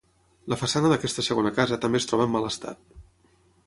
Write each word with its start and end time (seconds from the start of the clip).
La 0.53 0.57
façana 0.61 0.91
d'aquesta 0.93 1.25
segona 1.29 1.53
casa 1.59 1.81
també 1.87 2.03
es 2.03 2.11
troba 2.13 2.29
en 2.31 2.35
mal 2.39 2.53
estat. 2.53 2.85